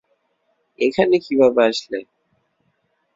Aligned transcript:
এখানে 0.79 1.15
কীভাবে 1.19 1.61
আসলে? 1.69 1.99